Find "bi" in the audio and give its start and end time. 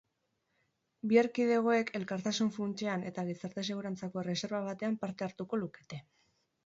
1.09-1.17